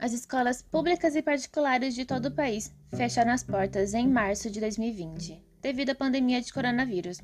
[0.00, 4.60] As escolas públicas e particulares de todo o país fecharam as portas em março de
[4.60, 7.18] 2020, devido à pandemia de coronavírus.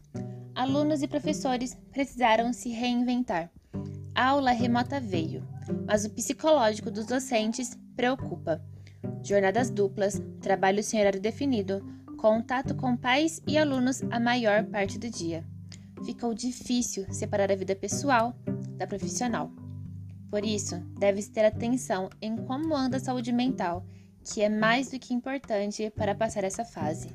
[0.57, 3.49] Alunos e professores precisaram se reinventar.
[4.13, 5.47] A aula remota veio,
[5.87, 8.61] mas o psicológico dos docentes preocupa.
[9.23, 11.81] Jornadas duplas, trabalho sem horário definido,
[12.19, 15.45] contato com pais e alunos a maior parte do dia.
[16.05, 18.35] Ficou difícil separar a vida pessoal
[18.77, 19.53] da profissional.
[20.35, 23.87] Por isso, deve-se ter atenção em como anda a saúde mental,
[24.25, 27.15] que é mais do que importante para passar essa fase.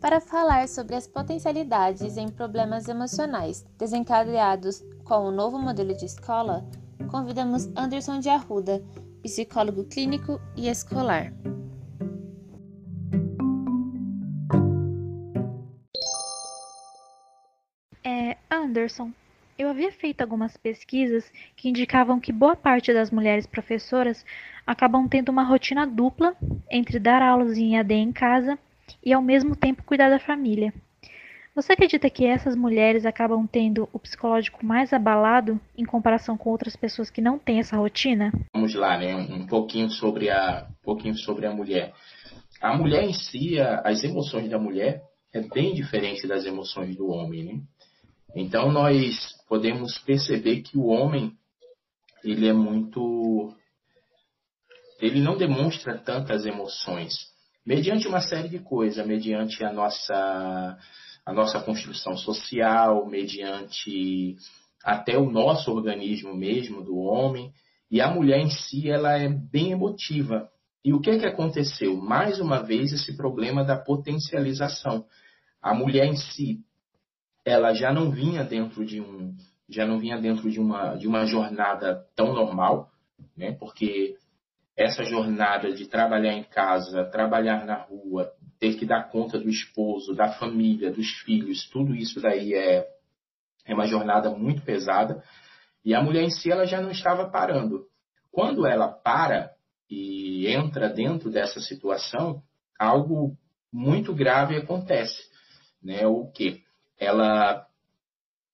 [0.00, 6.64] Para falar sobre as potencialidades em problemas emocionais desencadeados com o novo modelo de escola,
[7.10, 8.80] convidamos Anderson de Arruda,
[9.20, 11.34] psicólogo clínico e escolar.
[18.04, 19.12] É, Anderson,
[19.60, 24.24] eu havia feito algumas pesquisas que indicavam que boa parte das mulheres professoras
[24.66, 26.34] acabam tendo uma rotina dupla
[26.70, 28.58] entre dar aulas em AD em casa
[29.04, 30.72] e ao mesmo tempo cuidar da família.
[31.54, 36.74] Você acredita que essas mulheres acabam tendo o psicológico mais abalado em comparação com outras
[36.74, 38.32] pessoas que não têm essa rotina?
[38.54, 39.14] Vamos lá, né?
[39.14, 41.92] Um pouquinho sobre a, um pouquinho sobre a mulher.
[42.62, 45.02] A mulher em si, as emoções da mulher
[45.34, 47.60] é bem diferente das emoções do homem, né?
[48.34, 51.32] Então nós podemos perceber que o homem
[52.22, 53.54] ele é muito
[55.00, 57.30] ele não demonstra tantas emoções
[57.64, 60.78] mediante uma série de coisas, mediante a nossa
[61.24, 64.36] a nossa construção social, mediante
[64.82, 67.52] até o nosso organismo mesmo do homem,
[67.90, 70.48] e a mulher em si ela é bem emotiva.
[70.84, 71.96] E o que é que aconteceu?
[71.96, 75.04] Mais uma vez esse problema da potencialização.
[75.60, 76.60] A mulher em si,
[77.44, 79.34] ela já não vinha dentro de um
[79.68, 82.90] já não vinha dentro de uma de uma jornada tão normal,
[83.36, 83.52] né?
[83.52, 84.16] Porque
[84.76, 90.14] essa jornada de trabalhar em casa, trabalhar na rua, ter que dar conta do esposo,
[90.14, 92.86] da família, dos filhos, tudo isso daí é
[93.66, 95.22] é uma jornada muito pesada.
[95.84, 97.86] E a mulher em si ela já não estava parando.
[98.30, 99.52] Quando ela para
[99.88, 102.42] e entra dentro dessa situação,
[102.78, 103.36] algo
[103.72, 105.22] muito grave acontece,
[105.82, 106.06] né?
[106.06, 106.62] O que?
[107.00, 107.66] Ela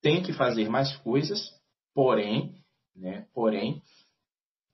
[0.01, 1.53] tem que fazer mais coisas,
[1.93, 2.55] porém,
[2.95, 3.83] né, porém,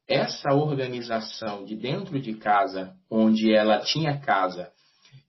[0.07, 4.71] essa organização de dentro de casa, onde ela tinha casa,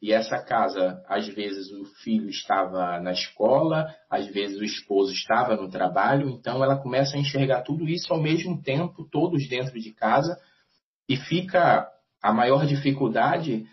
[0.02, 5.56] e essa casa, às vezes o filho estava na escola, às vezes o esposo estava
[5.56, 9.94] no trabalho, então ela começa a enxergar tudo isso ao mesmo tempo, todos dentro de
[9.94, 10.38] casa,
[11.08, 11.88] e fica
[12.22, 13.66] a maior dificuldade,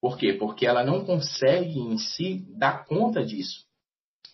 [0.00, 0.34] por quê?
[0.34, 3.67] Porque ela não consegue em si dar conta disso.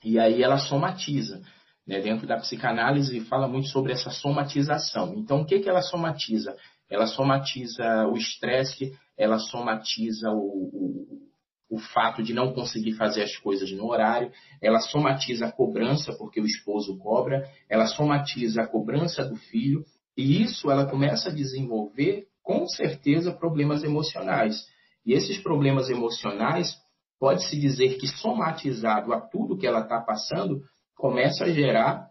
[0.05, 1.43] E aí ela somatiza.
[1.87, 2.01] Né?
[2.01, 5.15] Dentro da psicanálise fala muito sobre essa somatização.
[5.17, 6.55] Então, o que, que ela somatiza?
[6.91, 13.37] Ela somatiza o estresse, ela somatiza o, o, o fato de não conseguir fazer as
[13.37, 19.25] coisas no horário, ela somatiza a cobrança, porque o esposo cobra, ela somatiza a cobrança
[19.25, 19.85] do filho,
[20.17, 24.67] e isso ela começa a desenvolver, com certeza, problemas emocionais.
[25.05, 26.77] E esses problemas emocionais
[27.25, 30.63] pode-se dizer que somatizado a tudo que ela está passando,
[30.95, 32.07] começa a gerar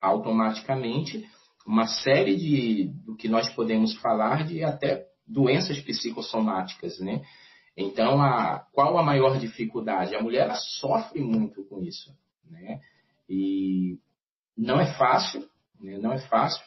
[0.00, 1.28] automaticamente
[1.66, 7.22] uma série de do que nós podemos falar de até doenças psicossomáticas, né?
[7.76, 10.16] Então, a, qual a maior dificuldade?
[10.16, 12.10] A mulher sofre muito com isso,
[12.50, 12.80] né?
[13.28, 13.98] E
[14.56, 15.46] não é fácil,
[15.78, 15.98] né?
[15.98, 16.64] não é fácil.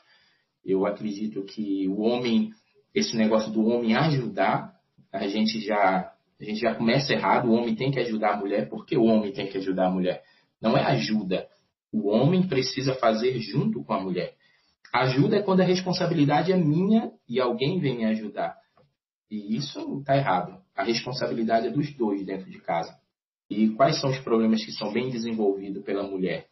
[0.64, 2.52] Eu acredito que o homem,
[2.94, 4.76] esse negócio do homem ajudar,
[5.12, 8.70] a gente já a gente já começa errado, o homem tem que ajudar a mulher,
[8.70, 10.22] porque o homem tem que ajudar a mulher.
[10.62, 11.48] Não é ajuda.
[11.92, 14.36] O homem precisa fazer junto com a mulher.
[14.94, 18.56] Ajuda é quando a responsabilidade é minha e alguém vem me ajudar.
[19.30, 20.62] E isso está errado.
[20.76, 22.96] A responsabilidade é dos dois dentro de casa.
[23.50, 26.48] E quais são os problemas que são bem desenvolvidos pela mulher?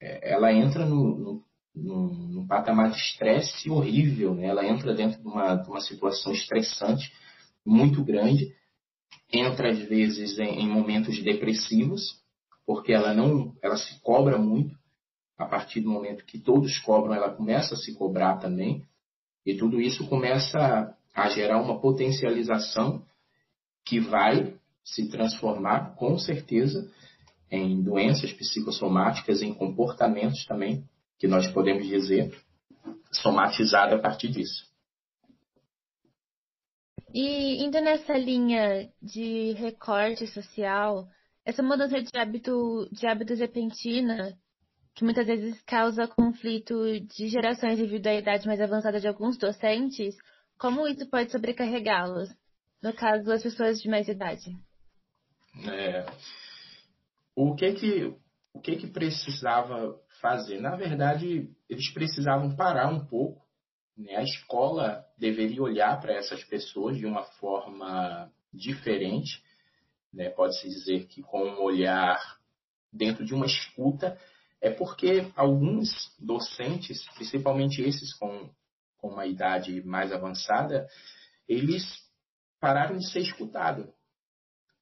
[0.00, 1.44] É, ela entra no,
[1.74, 4.46] no, no, patamar de estresse horrível, né?
[4.46, 7.12] ela entra dentro de uma, de uma situação estressante
[7.64, 8.52] muito grande
[9.32, 12.20] entra às vezes em, em momentos depressivos,
[12.66, 14.78] porque ela não, ela se cobra muito.
[15.38, 18.84] A partir do momento que todos cobram, ela começa a se cobrar também,
[19.44, 23.02] e tudo isso começa a gerar uma potencialização
[23.86, 24.54] que vai
[24.84, 26.90] se transformar, com certeza,
[27.50, 30.84] em doenças psicossomáticas, em comportamentos também,
[31.18, 32.32] que nós podemos dizer,
[33.10, 34.69] somatizado a partir disso.
[37.12, 41.08] E indo nessa linha de recorte social,
[41.44, 44.38] essa mudança de hábito, de hábitos repentina
[44.94, 50.14] que muitas vezes causa conflito de gerações devido à idade mais avançada de alguns docentes,
[50.58, 52.28] como isso pode sobrecarregá-los?
[52.82, 54.56] No caso, as pessoas de mais idade.
[55.66, 56.06] É,
[57.34, 58.14] o que que
[58.52, 60.60] o que que precisava fazer?
[60.60, 63.42] Na verdade, eles precisavam parar um pouco.
[64.00, 64.16] Né?
[64.16, 69.42] A escola deveria olhar para essas pessoas de uma forma diferente.
[70.12, 70.30] Né?
[70.30, 72.18] Pode-se dizer que com um olhar
[72.90, 74.18] dentro de uma escuta,
[74.60, 78.50] é porque alguns docentes, principalmente esses com,
[78.98, 80.88] com uma idade mais avançada,
[81.46, 81.84] eles
[82.58, 83.86] pararam de ser escutados.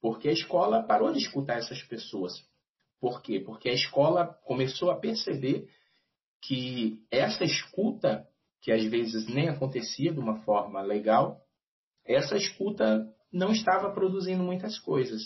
[0.01, 2.33] Porque a escola parou de escutar essas pessoas.
[3.01, 3.39] Por quê?
[3.39, 5.69] Porque a escola começou a perceber
[6.41, 8.28] que essa escuta,
[8.61, 11.39] que às vezes nem acontecia de uma forma legal,
[12.05, 15.21] essa escuta não estava produzindo muitas coisas.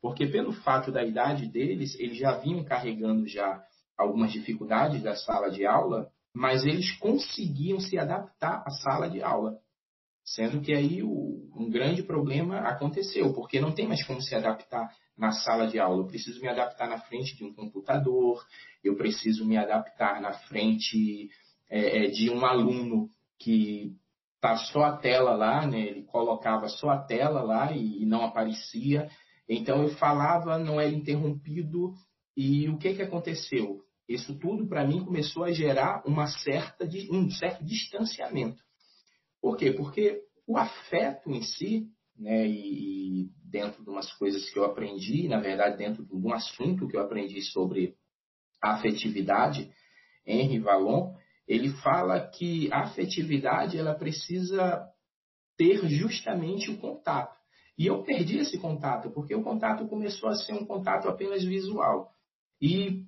[0.00, 3.62] Porque pelo fato da idade deles, eles já vinham carregando já
[3.96, 9.58] algumas dificuldades da sala de aula, mas eles conseguiam se adaptar à sala de aula.
[10.24, 14.90] Sendo que aí o, um grande problema aconteceu, porque não tem mais como se adaptar
[15.16, 16.02] na sala de aula.
[16.02, 18.44] Eu preciso me adaptar na frente de um computador,
[18.84, 21.30] eu preciso me adaptar na frente
[21.70, 23.96] é, é de um aluno que
[24.40, 25.80] tá só a tela lá, né?
[25.80, 29.10] Ele colocava só a tela lá e, não aparecia.
[29.48, 31.92] Então eu falava, não era interrompido.
[32.36, 33.80] E o que que aconteceu?
[34.08, 38.62] Isso tudo para mim começou a gerar uma certa um certo distanciamento.
[39.40, 39.72] Por quê?
[39.72, 45.40] Porque o afeto em si, né, e, dentro de umas coisas que eu aprendi, na
[45.40, 47.94] verdade, dentro de um assunto que eu aprendi sobre
[48.62, 49.70] afetividade,
[50.26, 51.14] Henry Vallon,
[51.46, 54.86] ele fala que a afetividade ela precisa
[55.56, 57.36] ter justamente o contato.
[57.78, 62.10] E eu perdi esse contato, porque o contato começou a ser um contato apenas visual.
[62.60, 63.04] E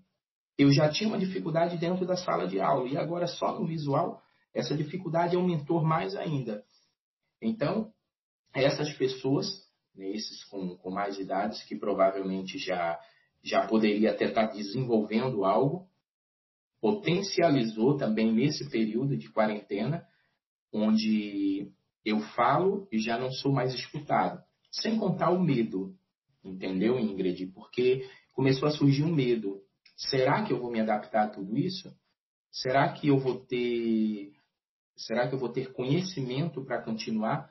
[0.58, 4.22] eu já tinha uma dificuldade dentro da sala de aula, e agora só no visual
[4.52, 6.64] essa dificuldade aumentou mais ainda.
[7.40, 7.92] Então,
[8.54, 9.46] essas pessoas,
[9.94, 12.98] né, esses com, com mais idades, que provavelmente já,
[13.42, 15.86] já poderia até estar desenvolvendo algo,
[16.80, 20.04] potencializou também nesse período de quarentena,
[20.72, 21.72] onde
[22.04, 24.42] eu falo e já não sou mais escutado.
[24.70, 25.94] Sem contar o medo,
[26.44, 27.46] entendeu, Ingrid?
[27.48, 29.60] Porque começou a surgir um medo.
[29.96, 31.92] Será que eu vou me adaptar a tudo isso?
[32.50, 34.32] Será que eu vou ter
[34.96, 37.50] será que eu vou ter conhecimento para continuar?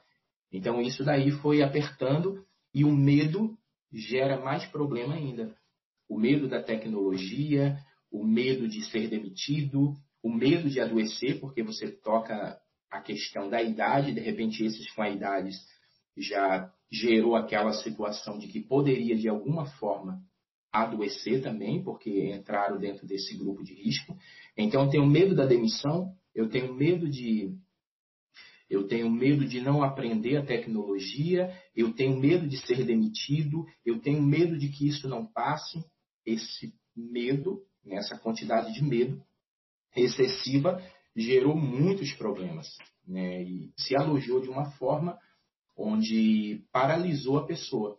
[0.51, 3.57] Então isso daí foi apertando e o medo
[3.91, 5.55] gera mais problema ainda.
[6.09, 7.77] O medo da tecnologia,
[8.11, 9.93] o medo de ser demitido,
[10.23, 12.59] o medo de adoecer, porque você toca
[12.89, 15.49] a questão da idade, de repente esses com a idade
[16.17, 20.21] já gerou aquela situação de que poderia de alguma forma
[20.71, 24.17] adoecer também, porque entraram dentro desse grupo de risco.
[24.55, 27.55] Então eu tenho medo da demissão, eu tenho medo de
[28.69, 33.99] eu tenho medo de não aprender a tecnologia, eu tenho medo de ser demitido, eu
[33.99, 35.79] tenho medo de que isso não passe.
[36.25, 37.61] Esse medo,
[37.91, 39.21] essa quantidade de medo
[39.95, 40.81] excessiva,
[41.15, 42.67] gerou muitos problemas.
[43.07, 43.43] Né?
[43.43, 45.17] E se alojou de uma forma
[45.75, 47.97] onde paralisou a pessoa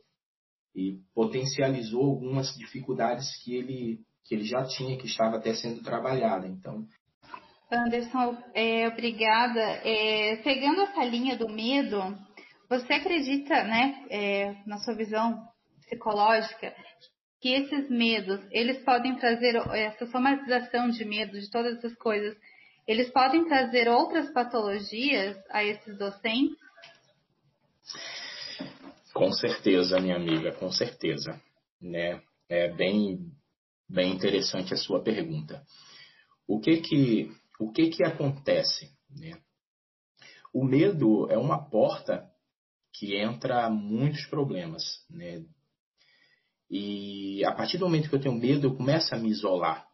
[0.75, 6.47] e potencializou algumas dificuldades que ele, que ele já tinha, que estava até sendo trabalhada.
[6.47, 6.87] Então,
[7.71, 9.61] Anderson, é, obrigada.
[9.61, 11.99] É, pegando essa linha do medo,
[12.69, 15.47] você acredita, né, é, na sua visão
[15.83, 16.75] psicológica,
[17.41, 22.37] que esses medos, eles podem trazer essa somatização de medo, de todas essas coisas,
[22.87, 26.57] eles podem trazer outras patologias a esses docentes?
[29.13, 31.41] Com certeza, minha amiga, com certeza.
[31.81, 32.21] Né?
[32.49, 33.31] É bem,
[33.89, 35.63] bem interessante a sua pergunta.
[36.47, 38.91] O que que o que, que acontece?
[39.11, 39.39] Né?
[40.53, 42.31] O medo é uma porta
[42.95, 44.83] que entra muitos problemas.
[45.11, 45.45] Né?
[46.71, 49.87] E a partir do momento que eu tenho medo, eu começo a me isolar.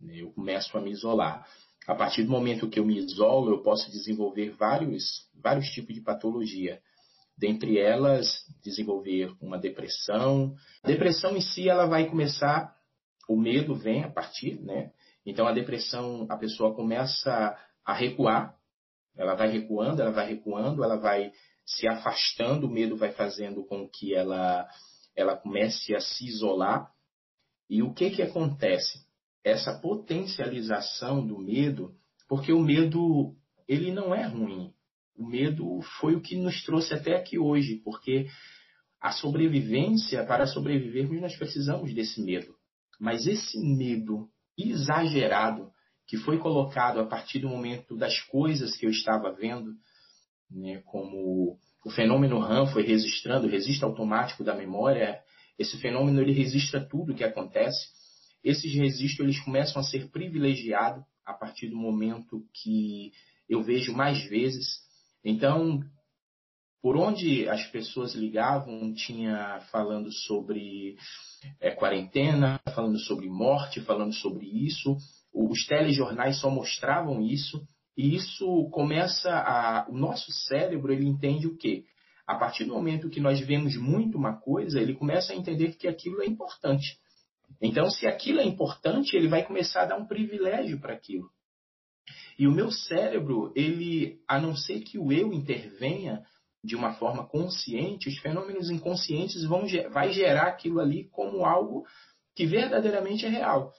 [0.00, 0.22] Né?
[0.22, 1.46] Eu começo a me isolar.
[1.86, 6.00] A partir do momento que eu me isolo, eu posso desenvolver vários, vários tipos de
[6.00, 6.80] patologia.
[7.38, 10.54] Dentre elas, desenvolver uma depressão.
[10.82, 12.74] A depressão em si, ela vai começar,
[13.28, 14.90] o medo vem a partir, né?
[15.24, 18.54] Então a depressão, a pessoa começa a recuar,
[19.16, 21.32] ela vai recuando, ela vai recuando, ela vai
[21.64, 24.68] se afastando, o medo vai fazendo com que ela,
[25.16, 26.90] ela comece a se isolar.
[27.68, 29.04] E o que, que acontece?
[29.42, 31.94] Essa potencialização do medo,
[32.28, 33.34] porque o medo
[33.66, 34.72] ele não é ruim.
[35.16, 38.26] O medo foi o que nos trouxe até aqui hoje, porque
[39.00, 42.54] a sobrevivência, para sobrevivermos, nós precisamos desse medo.
[43.00, 45.70] Mas esse medo exagerado
[46.06, 49.74] que foi colocado a partir do momento das coisas que eu estava vendo,
[50.50, 55.20] né, como o fenômeno RAM foi registrando, o registro automático da memória,
[55.56, 57.78] esse fenômeno ele registra tudo o que acontece.
[58.42, 63.12] Esses registros eles começam a ser privilegiados a partir do momento que
[63.48, 64.80] eu vejo mais vezes.
[65.24, 65.80] Então,
[66.82, 70.96] por onde as pessoas ligavam, tinha falando sobre
[71.60, 74.96] é, quarentena, falando sobre morte, falando sobre isso.
[75.32, 77.64] Os telejornais só mostravam isso.
[77.96, 79.86] E isso começa a.
[79.88, 81.84] O nosso cérebro ele entende o quê?
[82.26, 85.88] A partir do momento que nós vemos muito uma coisa, ele começa a entender que
[85.88, 86.98] aquilo é importante.
[87.62, 91.30] Então, se aquilo é importante, ele vai começar a dar um privilégio para aquilo.
[92.38, 96.22] E o meu cérebro, ele, a não ser que o eu intervenha
[96.62, 101.86] de uma forma consciente, os fenômenos inconscientes vão vai gerar aquilo ali como algo
[102.34, 103.72] que verdadeiramente é real.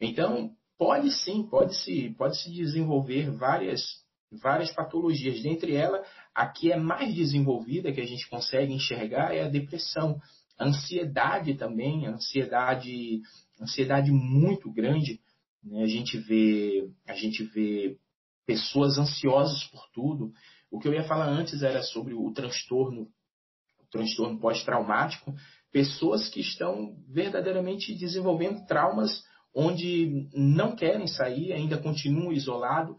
[0.00, 4.02] Então, pode sim, pode se pode se desenvolver várias
[4.40, 5.42] várias patologias.
[5.42, 10.20] Dentre elas, a que é mais desenvolvida, que a gente consegue enxergar, é a depressão.
[10.58, 13.20] A ansiedade também, ansiedade,
[13.60, 15.20] ansiedade muito grande.
[15.62, 15.82] Né?
[15.82, 17.96] A, gente vê, a gente vê
[18.46, 20.32] pessoas ansiosas por tudo.
[20.70, 23.08] O que eu ia falar antes era sobre o transtorno,
[23.80, 25.34] o transtorno pós-traumático.
[25.70, 29.22] Pessoas que estão verdadeiramente desenvolvendo traumas
[29.54, 32.96] onde não querem sair, ainda continuam isolados.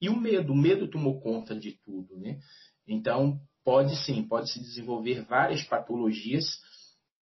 [0.00, 2.38] E o medo, o medo tomou conta de tudo, né?
[2.88, 6.44] Então, pode sim, pode se desenvolver várias patologias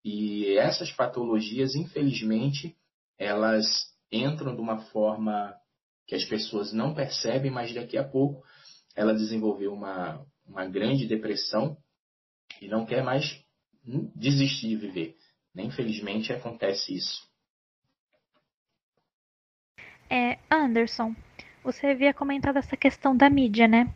[0.04, 2.76] e essas patologias, infelizmente,
[3.18, 3.66] elas
[4.11, 5.54] entram de uma forma
[6.06, 8.42] que as pessoas não percebem, mas daqui a pouco
[8.97, 11.76] ela desenvolveu uma, uma grande depressão
[12.62, 13.44] e não quer mais
[14.14, 15.16] desistir de viver.
[15.54, 17.27] Infelizmente acontece isso.
[20.11, 21.15] É, Anderson,
[21.62, 23.93] você havia comentado essa questão da mídia, né?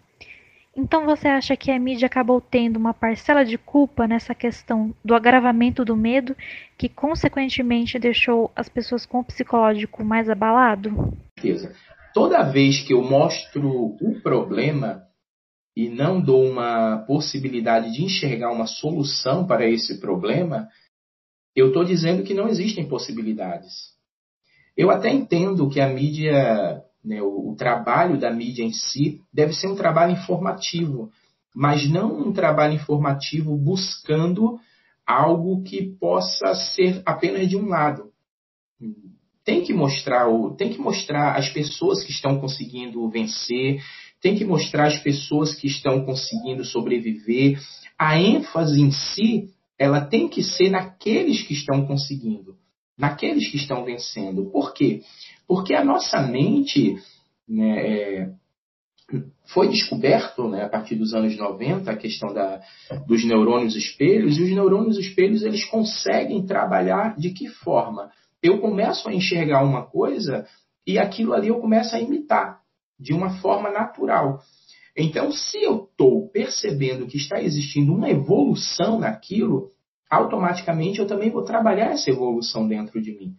[0.75, 5.15] Então você acha que a mídia acabou tendo uma parcela de culpa nessa questão do
[5.15, 6.35] agravamento do medo,
[6.79, 11.13] que consequentemente deixou as pessoas com o psicológico mais abalado?
[11.39, 11.75] Certeza.
[12.15, 15.03] Toda vez que eu mostro o problema
[15.77, 20.69] e não dou uma possibilidade de enxergar uma solução para esse problema,
[21.55, 23.92] eu estou dizendo que não existem possibilidades.
[24.83, 29.53] Eu até entendo que a mídia né, o, o trabalho da mídia em si deve
[29.53, 31.09] ser um trabalho informativo,
[31.55, 34.59] mas não um trabalho informativo buscando
[35.07, 38.11] algo que possa ser apenas de um lado.
[39.45, 40.27] Tem que mostrar,
[40.59, 43.81] tem que mostrar as pessoas que estão conseguindo vencer,
[44.21, 47.57] tem que mostrar as pessoas que estão conseguindo sobreviver.
[47.97, 49.49] A ênfase em si,
[49.79, 52.57] ela tem que ser naqueles que estão conseguindo,
[52.97, 54.51] naqueles que estão vencendo.
[54.51, 55.03] Por quê?
[55.47, 56.97] Porque a nossa mente
[57.49, 58.33] né, é,
[59.47, 62.61] foi descoberto né, a partir dos anos 90 a questão da,
[63.07, 68.11] dos neurônios espelhos, e os neurônios espelhos eles conseguem trabalhar de que forma?
[68.43, 70.47] Eu começo a enxergar uma coisa
[70.87, 72.61] e aquilo ali eu começo a imitar
[72.99, 74.41] de uma forma natural.
[74.97, 79.71] Então, se eu estou percebendo que está existindo uma evolução naquilo,
[80.13, 83.35] automaticamente eu também vou trabalhar essa evolução dentro de mim.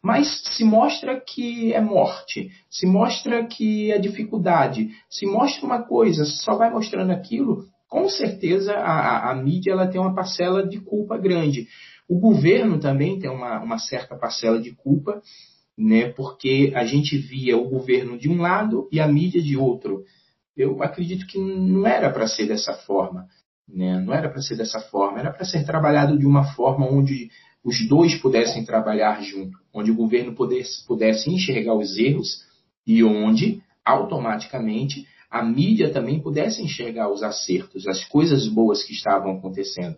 [0.00, 6.24] Mas se mostra que é morte, se mostra que é dificuldade, se mostra uma coisa,
[6.24, 11.16] só vai mostrando aquilo, com certeza a, a mídia ela tem uma parcela de culpa
[11.16, 11.66] grande.
[12.08, 15.20] O governo também tem uma, uma certa parcela de culpa,
[15.76, 20.04] né, porque a gente via o governo de um lado e a mídia de outro.
[20.56, 23.26] Eu acredito que não era para ser dessa forma.
[23.68, 24.00] Né?
[24.00, 27.30] Não era para ser dessa forma, era para ser trabalhado de uma forma onde
[27.64, 32.44] os dois pudessem trabalhar junto, onde o governo pudesse, pudesse enxergar os erros
[32.86, 39.32] e onde, automaticamente, a mídia também pudesse enxergar os acertos, as coisas boas que estavam
[39.32, 39.96] acontecendo.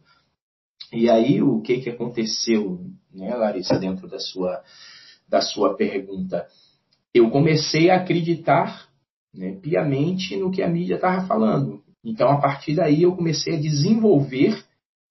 [0.93, 2.81] E aí, o que, que aconteceu,
[3.13, 4.63] né, Larissa, dentro da sua,
[5.29, 6.47] da sua pergunta?
[7.13, 8.89] Eu comecei a acreditar
[9.35, 11.83] né, piamente no que a mídia estava falando.
[12.05, 14.65] Então, a partir daí, eu comecei a desenvolver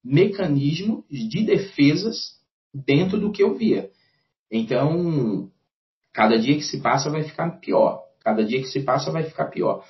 [0.04, 2.36] mecanismos de defesas
[2.74, 3.90] dentro do que eu via.
[4.52, 5.50] Então,
[6.14, 8.02] cada dia que se passa vai ficar pior.
[8.22, 9.84] Cada dia que se passa vai ficar pior.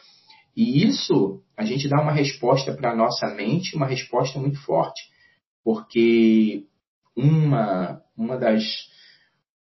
[0.55, 5.01] E isso, a gente dá uma resposta para a nossa mente, uma resposta muito forte.
[5.63, 6.65] Porque
[7.15, 8.63] uma, uma, das,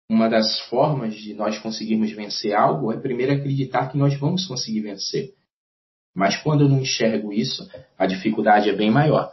[0.09, 4.81] uma das formas de nós conseguirmos vencer algo é primeiro acreditar que nós vamos conseguir
[4.81, 5.35] vencer.
[6.15, 9.33] Mas quando eu não enxergo isso, a dificuldade é bem maior.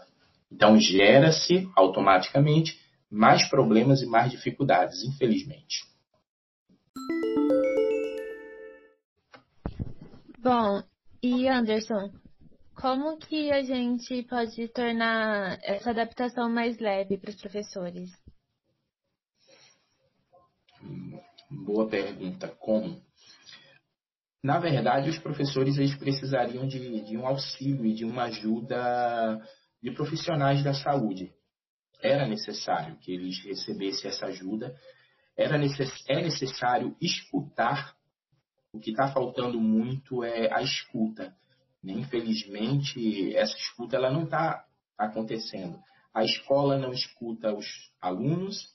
[0.52, 2.80] Então gera-se automaticamente
[3.10, 5.84] mais problemas e mais dificuldades, infelizmente.
[10.40, 10.84] Bom,
[11.24, 12.12] e Anderson,
[12.76, 18.12] como que a gente pode tornar essa adaptação mais leve para os professores?
[21.50, 22.48] Boa pergunta.
[22.48, 23.02] Como?
[24.46, 29.42] Na verdade, os professores eles precisariam de, de um auxílio e de uma ajuda
[29.82, 31.34] de profissionais da saúde.
[32.00, 34.80] Era necessário que eles recebessem essa ajuda,
[35.36, 37.96] era necess, é necessário escutar.
[38.72, 41.36] O que está faltando muito é a escuta.
[41.84, 44.64] Infelizmente, essa escuta ela não está
[44.96, 45.80] acontecendo.
[46.14, 47.66] A escola não escuta os
[48.00, 48.75] alunos,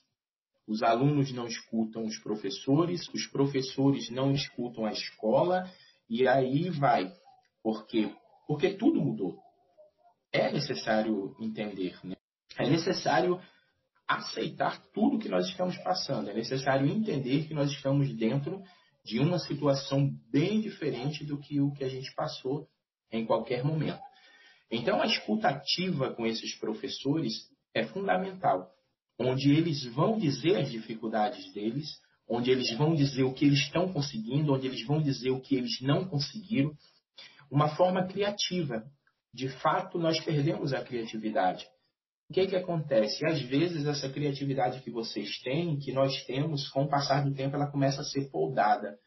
[0.71, 5.69] os alunos não escutam os professores, os professores não escutam a escola,
[6.09, 7.11] e aí vai.
[7.61, 8.09] Por quê?
[8.47, 9.37] Porque tudo mudou.
[10.31, 12.15] É necessário entender, né?
[12.57, 13.37] É necessário
[14.07, 16.29] aceitar tudo que nós estamos passando.
[16.29, 18.63] É necessário entender que nós estamos dentro
[19.03, 22.65] de uma situação bem diferente do que o que a gente passou
[23.11, 23.99] em qualquer momento.
[24.71, 27.33] Então, a escutativa com esses professores
[27.73, 28.71] é fundamental,
[29.21, 31.89] onde eles vão dizer as dificuldades deles,
[32.27, 35.55] onde eles vão dizer o que eles estão conseguindo, onde eles vão dizer o que
[35.55, 36.71] eles não conseguiram,
[37.49, 38.83] uma forma criativa.
[39.33, 41.65] De fato, nós perdemos a criatividade.
[42.29, 43.25] O que, que acontece?
[43.25, 47.55] Às vezes, essa criatividade que vocês têm, que nós temos, com o passar do tempo,
[47.55, 48.97] ela começa a ser poldada.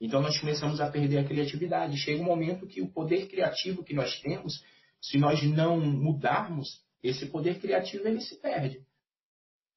[0.00, 1.96] Então nós começamos a perder a criatividade.
[1.96, 4.62] Chega um momento que o poder criativo que nós temos,
[5.00, 6.68] se nós não mudarmos,
[7.02, 8.80] esse poder criativo ele se perde.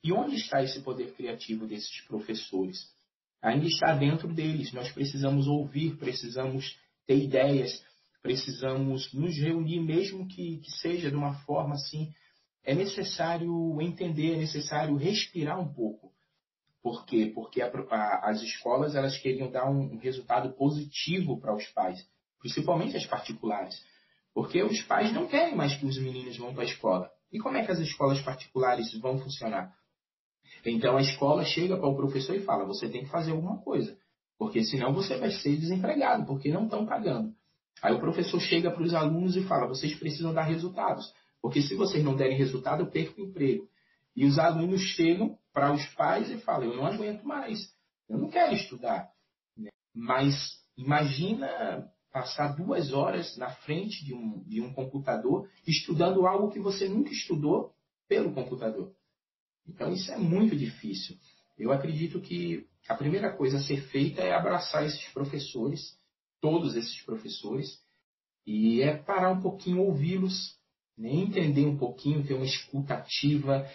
[0.03, 2.87] E onde está esse poder criativo desses professores?
[3.41, 4.71] Ainda está dentro deles.
[4.71, 7.83] Nós precisamos ouvir, precisamos ter ideias,
[8.21, 12.13] precisamos nos reunir, mesmo que, que seja de uma forma assim.
[12.63, 16.11] É necessário entender, é necessário respirar um pouco.
[16.81, 17.31] Por quê?
[17.33, 22.05] Porque a, a, as escolas elas queriam dar um, um resultado positivo para os pais,
[22.39, 23.81] principalmente as particulares.
[24.33, 27.11] Porque os pais não querem mais que os meninos vão para a escola.
[27.31, 29.75] E como é que as escolas particulares vão funcionar?
[30.65, 33.97] Então a escola chega para o professor e fala: você tem que fazer alguma coisa,
[34.37, 37.33] porque senão você vai ser desempregado, porque não estão pagando.
[37.81, 41.75] Aí o professor chega para os alunos e fala: vocês precisam dar resultados, porque se
[41.75, 43.67] vocês não derem resultado, eu perco o emprego.
[44.15, 47.59] E os alunos chegam para os pais e falam: Eu não aguento mais,
[48.09, 49.09] eu não quero estudar.
[49.57, 49.69] Né?
[49.95, 56.59] Mas imagina passar duas horas na frente de um, de um computador estudando algo que
[56.59, 57.73] você nunca estudou
[58.07, 58.91] pelo computador.
[59.69, 61.15] Então isso é muito difícil.
[61.57, 65.95] Eu acredito que a primeira coisa a ser feita é abraçar esses professores,
[66.41, 67.79] todos esses professores,
[68.45, 70.55] e é parar um pouquinho, ouvi-los,
[70.97, 71.11] né?
[71.11, 73.69] entender um pouquinho, ter uma escuta ativa,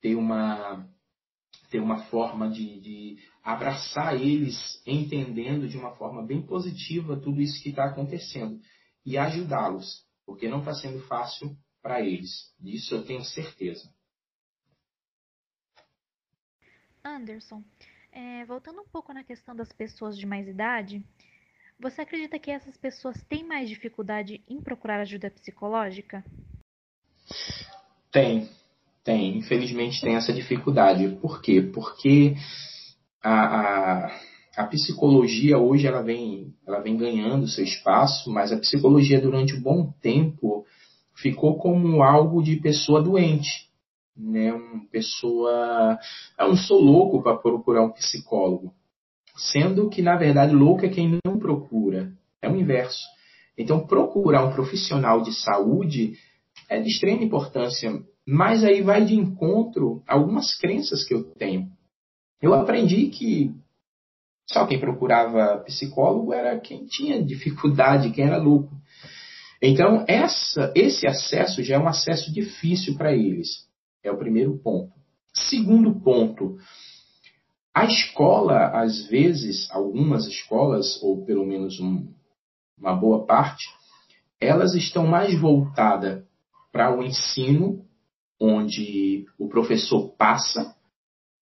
[0.00, 0.86] ter uma,
[1.70, 7.62] ter uma forma de, de abraçar eles, entendendo de uma forma bem positiva tudo isso
[7.62, 8.60] que está acontecendo
[9.06, 12.52] e ajudá-los, porque não está sendo fácil para eles.
[12.58, 13.88] Disso eu tenho certeza.
[17.04, 17.62] Anderson,
[18.12, 21.02] é, voltando um pouco na questão das pessoas de mais idade,
[21.78, 26.22] você acredita que essas pessoas têm mais dificuldade em procurar ajuda psicológica?
[28.12, 28.50] Tem,
[29.02, 31.16] tem, infelizmente tem essa dificuldade.
[31.22, 31.62] Por quê?
[31.62, 32.34] Porque
[33.22, 34.20] a, a,
[34.56, 39.62] a, psicologia hoje ela vem, ela vem ganhando seu espaço, mas a psicologia durante um
[39.62, 40.66] bom tempo
[41.14, 43.69] ficou como algo de pessoa doente.
[44.16, 44.52] Né?
[44.52, 45.98] Uma pessoa.
[46.38, 48.72] Eu não sou louco para procurar um psicólogo.
[49.36, 52.12] Sendo que, na verdade, louco é quem não procura.
[52.42, 53.06] É o inverso.
[53.56, 56.14] Então, procurar um profissional de saúde
[56.68, 61.68] é de extrema importância mas aí vai de encontro a algumas crenças que eu tenho.
[62.40, 63.52] Eu aprendi que
[64.48, 68.70] só quem procurava psicólogo era quem tinha dificuldade, quem era louco.
[69.60, 73.68] Então, essa, esse acesso já é um acesso difícil para eles.
[74.02, 74.92] É o primeiro ponto.
[75.32, 76.58] Segundo ponto,
[77.74, 82.08] a escola, às vezes, algumas escolas, ou pelo menos um,
[82.76, 83.64] uma boa parte,
[84.40, 86.24] elas estão mais voltadas
[86.72, 87.84] para o ensino
[88.40, 90.74] onde o professor passa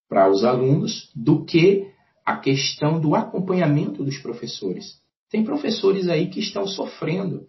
[0.08, 1.90] para os alunos do que
[2.26, 5.00] a questão do acompanhamento dos professores.
[5.30, 7.46] Tem professores aí que estão sofrendo.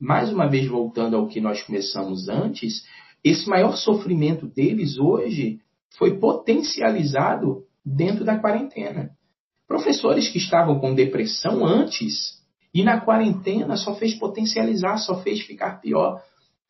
[0.00, 2.84] Mais uma vez, voltando ao que nós começamos antes,
[3.24, 5.60] esse maior sofrimento deles hoje
[5.96, 9.10] foi potencializado dentro da quarentena.
[9.66, 15.80] Professores que estavam com depressão antes e na quarentena só fez potencializar, só fez ficar
[15.80, 16.22] pior.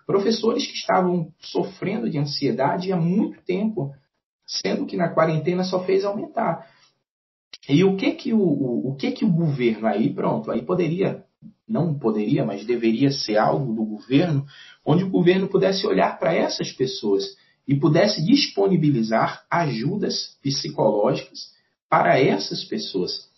[0.07, 3.93] Professores que estavam sofrendo de ansiedade há muito tempo,
[4.47, 6.69] sendo que na quarentena só fez aumentar.
[7.69, 11.25] E o que que o, o, o que que o governo aí, pronto, aí poderia,
[11.69, 14.47] não poderia, mas deveria ser algo do governo,
[14.85, 17.25] onde o governo pudesse olhar para essas pessoas
[17.67, 21.53] e pudesse disponibilizar ajudas psicológicas
[21.89, 23.29] para essas pessoas,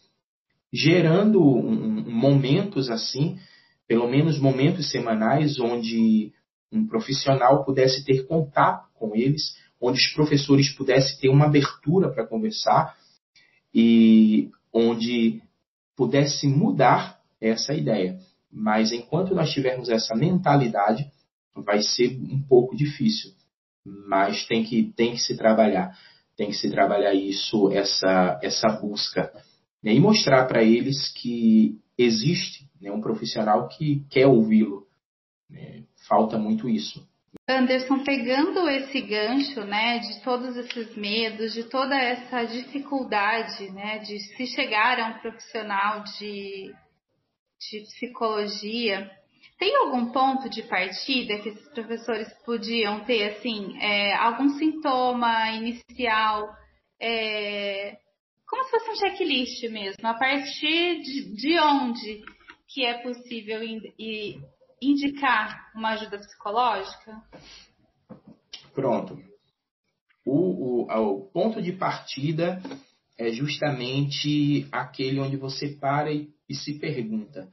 [0.72, 3.38] gerando momentos assim,
[3.86, 6.32] pelo menos momentos semanais, onde
[6.72, 12.26] um profissional pudesse ter contato com eles, onde os professores pudessem ter uma abertura para
[12.26, 12.96] conversar
[13.72, 15.40] e onde
[15.94, 18.18] pudesse mudar essa ideia.
[18.50, 21.10] Mas enquanto nós tivermos essa mentalidade,
[21.54, 23.32] vai ser um pouco difícil.
[23.84, 25.96] Mas tem que, tem que se trabalhar.
[26.36, 29.32] Tem que se trabalhar isso, essa, essa busca.
[29.82, 29.94] Né?
[29.94, 34.86] E mostrar para eles que existe né, um profissional que quer ouvi-lo.
[35.48, 35.84] Né?
[36.08, 37.06] Falta muito isso.
[37.48, 44.18] Anderson, pegando esse gancho, né, de todos esses medos, de toda essa dificuldade, né, de
[44.18, 46.74] se chegar a um profissional de,
[47.58, 49.10] de psicologia,
[49.58, 56.54] tem algum ponto de partida que esses professores podiam ter, assim, é, algum sintoma inicial,
[57.00, 57.98] é,
[58.46, 62.22] como se fosse um checklist mesmo, a partir de, de onde
[62.68, 64.40] que é possível ir,
[64.80, 67.22] indicar uma ajuda psicológica?
[68.74, 69.18] Pronto.
[70.24, 72.60] O, o, o ponto de partida
[73.18, 77.48] é justamente aquele onde você para e, e se pergunta: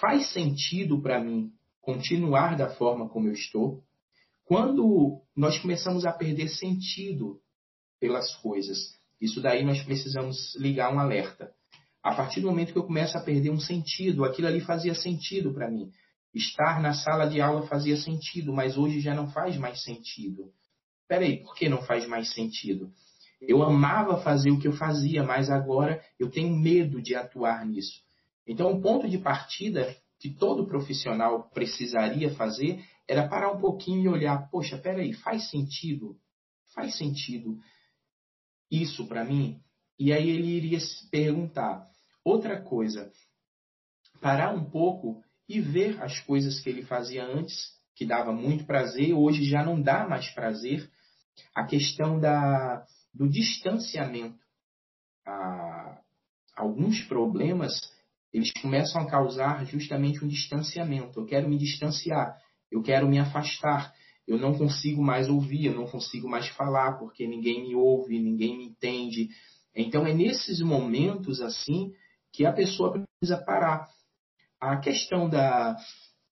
[0.00, 3.82] faz sentido para mim continuar da forma como eu estou?
[4.44, 7.40] Quando nós começamos a perder sentido
[8.00, 11.52] pelas coisas, isso daí nós precisamos ligar um alerta.
[12.02, 15.54] A partir do momento que eu começo a perder um sentido, aquilo ali fazia sentido
[15.54, 15.92] para mim.
[16.34, 20.52] Estar na sala de aula fazia sentido, mas hoje já não faz mais sentido.
[21.06, 22.92] Peraí, por que não faz mais sentido?
[23.48, 28.00] Eu amava fazer o que eu fazia, mas agora eu tenho medo de atuar nisso.
[28.46, 34.08] Então, o ponto de partida que todo profissional precisaria fazer era parar um pouquinho e
[34.08, 36.16] olhar: poxa, peraí, faz sentido?
[36.74, 37.58] Faz sentido
[38.70, 39.60] isso para mim?
[39.98, 41.86] E aí ele iria se perguntar.
[42.24, 43.10] Outra coisa,
[44.20, 49.12] parar um pouco e ver as coisas que ele fazia antes, que dava muito prazer,
[49.12, 50.88] hoje já não dá mais prazer.
[51.54, 54.38] A questão da, do distanciamento.
[55.26, 56.00] Ah,
[56.56, 57.72] alguns problemas
[58.32, 61.20] eles começam a causar justamente um distanciamento.
[61.20, 62.36] Eu quero me distanciar,
[62.70, 63.92] eu quero me afastar,
[64.26, 68.56] eu não consigo mais ouvir, eu não consigo mais falar porque ninguém me ouve, ninguém
[68.56, 69.28] me entende.
[69.74, 71.92] Então é nesses momentos assim
[72.32, 73.86] que a pessoa precisa parar
[74.58, 75.76] a questão da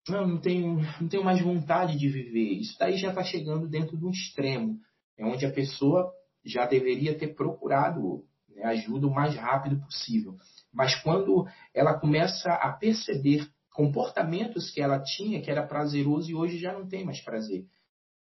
[0.08, 3.98] não, não tenho, não tenho mais vontade de viver, isso daí já está chegando dentro
[3.98, 4.78] de um extremo,
[5.18, 6.10] é onde a pessoa
[6.44, 10.36] já deveria ter procurado né, ajuda o mais rápido possível.
[10.72, 16.58] Mas quando ela começa a perceber comportamentos que ela tinha, que era prazeroso e hoje
[16.58, 17.64] já não tem mais prazer.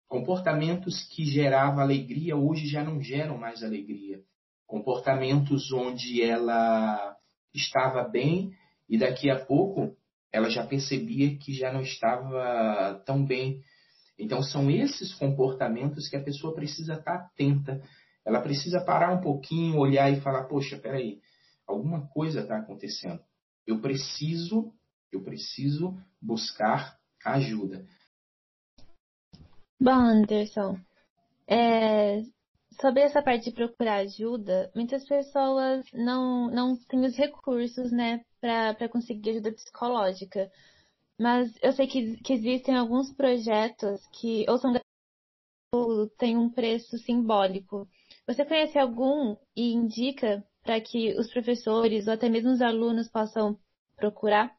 [0.09, 4.21] Comportamentos que geravam alegria, hoje já não geram mais alegria.
[4.67, 7.17] Comportamentos onde ela
[7.55, 8.53] estava bem
[8.89, 9.97] e daqui a pouco
[10.33, 13.63] ela já percebia que já não estava tão bem.
[14.21, 17.83] Então são esses comportamentos que a pessoa precisa estar atenta.
[18.25, 21.21] Ela precisa parar um pouquinho, olhar e falar: poxa, peraí,
[21.67, 23.21] alguma coisa está acontecendo.
[23.67, 24.75] Eu preciso,
[25.11, 27.87] eu preciso buscar ajuda.
[29.81, 30.79] Bom, Anderson,
[31.49, 32.21] é,
[32.79, 38.89] sobre essa parte de procurar ajuda, muitas pessoas não, não têm os recursos, né, para
[38.91, 40.51] conseguir ajuda psicológica.
[41.21, 44.73] Mas eu sei que, que existem alguns projetos que ou são
[46.17, 47.87] têm um preço simbólico.
[48.27, 53.59] Você conhece algum e indica para que os professores ou até mesmo os alunos possam
[53.97, 54.57] procurar?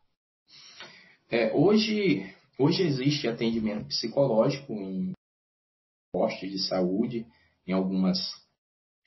[1.32, 5.14] É, hoje, hoje existe atendimento psicológico em
[6.14, 7.26] postos de saúde,
[7.66, 8.20] em algumas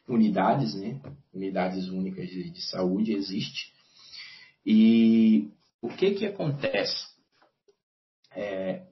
[0.08, 1.00] unidades, né?
[1.32, 3.72] Unidades únicas de, de saúde existe.
[4.66, 5.48] E
[5.80, 7.13] o que que acontece?
[8.34, 8.86] É,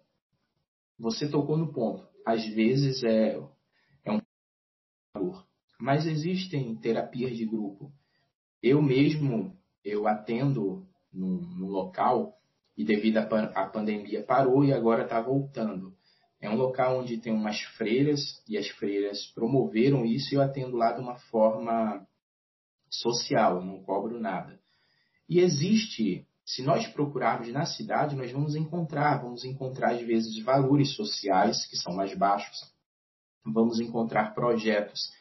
[0.98, 2.06] você tocou no ponto.
[2.24, 3.38] Às vezes é,
[4.04, 4.20] é um
[5.14, 5.46] valor,
[5.80, 7.92] mas existem terapias de grupo.
[8.62, 12.38] Eu mesmo eu atendo num local
[12.76, 15.94] e devido à pandemia parou e agora está voltando.
[16.40, 20.76] É um local onde tem umas freiras e as freiras promoveram isso e eu atendo
[20.76, 22.06] lá de uma forma
[22.88, 24.60] social, não cobro nada.
[25.28, 30.94] E existe, se nós procurarmos na cidade, nós vamos encontrar, vamos encontrar às vezes valores
[30.94, 32.72] sociais que são mais baixos,
[33.44, 35.12] vamos encontrar projetos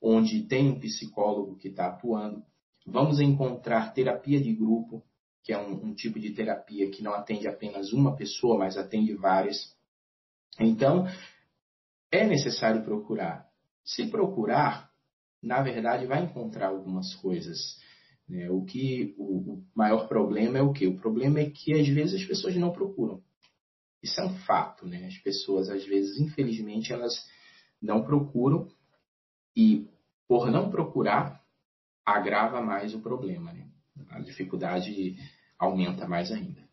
[0.00, 2.44] onde tem um psicólogo que está atuando,
[2.86, 5.02] Vamos encontrar terapia de grupo,
[5.42, 9.12] que é um, um tipo de terapia que não atende apenas uma pessoa, mas atende
[9.14, 9.74] várias.
[10.60, 11.04] Então,
[12.12, 13.48] é necessário procurar.
[13.84, 14.88] Se procurar,
[15.42, 17.80] na verdade, vai encontrar algumas coisas.
[18.28, 18.50] Né?
[18.50, 20.86] O que o, o maior problema é o que?
[20.86, 23.22] O problema é que às vezes as pessoas não procuram.
[24.02, 25.06] Isso é um fato, né?
[25.06, 27.26] As pessoas, às vezes, infelizmente, elas
[27.80, 28.68] não procuram
[29.56, 29.88] e,
[30.28, 31.42] por não procurar,
[32.04, 33.68] agrava mais o problema, né?
[34.10, 35.16] A dificuldade
[35.58, 36.65] aumenta mais ainda.